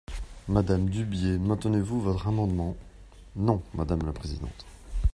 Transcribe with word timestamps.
Madame 0.47 0.89
Dubié, 0.89 1.37
maintenez-vous 1.37 2.01
votre 2.01 2.27
amendement? 2.27 2.75
Non, 3.35 3.61
madame 3.75 4.01
la 4.03 4.13
présidente. 4.13 4.65